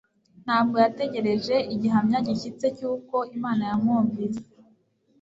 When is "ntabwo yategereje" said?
0.45-1.55